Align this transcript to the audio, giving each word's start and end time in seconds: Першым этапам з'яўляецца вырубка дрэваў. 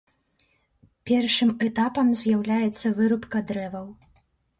Першым 1.09 1.49
этапам 1.67 2.07
з'яўляецца 2.21 2.87
вырубка 3.01 3.43
дрэваў. 3.53 3.87